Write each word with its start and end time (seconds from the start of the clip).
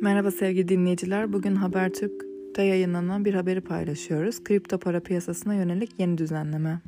Merhaba 0.00 0.30
sevgili 0.30 0.68
dinleyiciler. 0.68 1.32
Bugün 1.32 1.56
Habertürk'te 1.56 2.62
yayınlanan 2.62 3.24
bir 3.24 3.34
haberi 3.34 3.60
paylaşıyoruz. 3.60 4.44
Kripto 4.44 4.78
para 4.78 5.00
piyasasına 5.00 5.54
yönelik 5.54 5.90
yeni 5.98 6.18
düzenleme. 6.18 6.80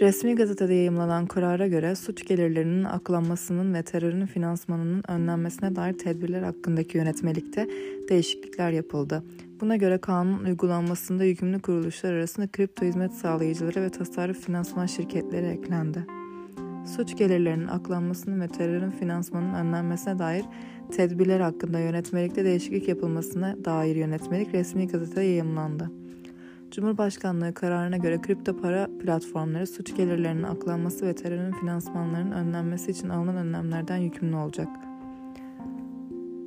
Resmi 0.00 0.34
gazetede 0.34 0.74
yayımlanan 0.74 1.26
karara 1.26 1.66
göre 1.66 1.94
suç 1.94 2.26
gelirlerinin 2.26 2.84
aklanmasının 2.84 3.74
ve 3.74 3.82
terörün 3.82 4.26
finansmanının 4.26 5.02
önlenmesine 5.08 5.76
dair 5.76 5.92
tedbirler 5.92 6.42
hakkındaki 6.42 6.98
yönetmelikte 6.98 7.68
değişiklikler 8.08 8.70
yapıldı. 8.70 9.22
Buna 9.60 9.76
göre 9.76 9.98
kanun 9.98 10.44
uygulanmasında 10.44 11.24
yükümlü 11.24 11.60
kuruluşlar 11.60 12.12
arasında 12.12 12.46
kripto 12.46 12.86
hizmet 12.86 13.12
sağlayıcıları 13.12 13.82
ve 13.82 13.90
tasarruf 13.90 14.40
finansman 14.46 14.86
şirketleri 14.86 15.46
eklendi 15.46 16.19
suç 16.96 17.16
gelirlerinin 17.16 17.66
aklanmasının 17.66 18.40
ve 18.40 18.48
terörün 18.48 18.90
finansmanının 18.90 19.54
önlenmesine 19.54 20.18
dair 20.18 20.44
tedbirler 20.90 21.40
hakkında 21.40 21.80
yönetmelikte 21.80 22.44
değişiklik 22.44 22.88
yapılmasına 22.88 23.64
dair 23.64 23.96
yönetmelik 23.96 24.54
resmi 24.54 24.88
gazetede 24.88 25.24
yayımlandı. 25.24 25.90
Cumhurbaşkanlığı 26.70 27.54
kararına 27.54 27.96
göre 27.96 28.20
kripto 28.20 28.56
para 28.56 28.88
platformları 29.02 29.66
suç 29.66 29.96
gelirlerinin 29.96 30.42
aklanması 30.42 31.06
ve 31.06 31.14
terörün 31.14 31.52
finansmanlarının 31.52 32.32
önlenmesi 32.32 32.90
için 32.90 33.08
alınan 33.08 33.36
önlemlerden 33.36 33.96
yükümlü 33.96 34.36
olacak. 34.36 34.68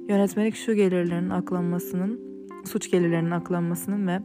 Yönetmelik 0.09 0.55
şu 0.55 0.73
gelirlerin 0.73 1.29
aklanmasının, 1.29 2.19
suç 2.65 2.91
gelirlerinin 2.91 3.31
aklanmasının 3.31 4.07
ve 4.07 4.19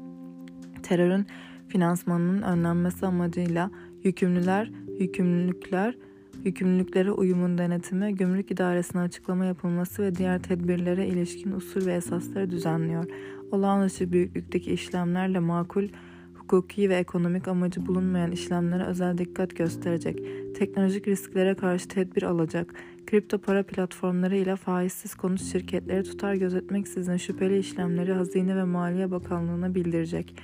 terörün 0.82 1.26
finansmanının 1.68 2.42
önlenmesi 2.42 3.06
amacıyla 3.06 3.70
yükümlüler, 4.04 4.72
yükümlülükler 4.98 5.94
yükümlülüklere 6.44 7.10
uyumun 7.10 7.58
denetimi, 7.58 8.14
gümrük 8.14 8.50
idaresine 8.50 9.00
açıklama 9.00 9.44
yapılması 9.44 10.02
ve 10.02 10.14
diğer 10.14 10.42
tedbirlere 10.42 11.06
ilişkin 11.06 11.52
usul 11.52 11.86
ve 11.86 11.94
esasları 11.94 12.50
düzenliyor. 12.50 13.04
Olağanüstü 13.50 14.12
büyüklükteki 14.12 14.72
işlemlerle 14.72 15.38
makul, 15.38 15.88
hukuki 16.34 16.90
ve 16.90 16.94
ekonomik 16.94 17.48
amacı 17.48 17.86
bulunmayan 17.86 18.32
işlemlere 18.32 18.84
özel 18.84 19.18
dikkat 19.18 19.56
gösterecek, 19.56 20.22
teknolojik 20.56 21.08
risklere 21.08 21.54
karşı 21.54 21.88
tedbir 21.88 22.22
alacak, 22.22 22.74
kripto 23.06 23.38
para 23.38 23.62
platformları 23.62 24.36
ile 24.36 24.56
faizsiz 24.56 25.14
konut 25.14 25.42
şirketleri 25.42 26.02
tutar 26.02 26.34
gözetmeksizin 26.34 27.16
şüpheli 27.16 27.58
işlemleri 27.58 28.12
Hazine 28.12 28.56
ve 28.56 28.64
Maliye 28.64 29.10
Bakanlığı'na 29.10 29.74
bildirecek 29.74 30.34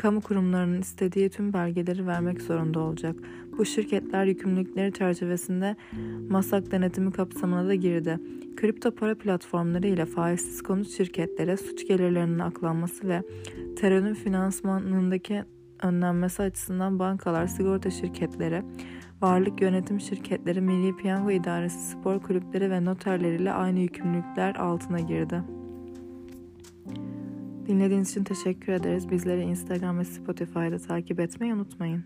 kamu 0.00 0.20
kurumlarının 0.20 0.80
istediği 0.80 1.30
tüm 1.30 1.52
belgeleri 1.52 2.06
vermek 2.06 2.40
zorunda 2.42 2.80
olacak. 2.80 3.16
Bu 3.60 3.64
şirketler 3.64 4.24
yükümlülükleri 4.24 4.92
çerçevesinde 4.92 5.76
masak 6.28 6.70
denetimi 6.70 7.12
kapsamına 7.12 7.68
da 7.68 7.74
girdi. 7.74 8.18
Kripto 8.56 8.90
para 8.90 9.18
platformları 9.18 9.86
ile 9.86 10.06
faizsiz 10.06 10.62
konut 10.62 10.88
şirketlere 10.88 11.56
suç 11.56 11.88
gelirlerinin 11.88 12.38
aklanması 12.38 13.08
ve 13.08 13.22
terörün 13.76 14.14
finansmanındaki 14.14 15.44
önlenmesi 15.82 16.42
açısından 16.42 16.98
bankalar, 16.98 17.46
sigorta 17.46 17.90
şirketleri, 17.90 18.62
varlık 19.22 19.60
yönetim 19.60 20.00
şirketleri, 20.00 20.60
Milli 20.60 20.96
Piyango 20.96 21.30
İdaresi, 21.30 21.90
spor 21.90 22.22
kulüpleri 22.22 22.70
ve 22.70 22.84
noterleriyle 22.84 23.52
aynı 23.52 23.78
yükümlülükler 23.78 24.54
altına 24.54 25.00
girdi. 25.00 25.42
Dinlediğiniz 27.66 28.10
için 28.10 28.24
teşekkür 28.24 28.72
ederiz. 28.72 29.10
Bizleri 29.10 29.42
Instagram 29.42 29.98
ve 29.98 30.04
Spotify'da 30.04 30.78
takip 30.78 31.20
etmeyi 31.20 31.54
unutmayın. 31.54 32.04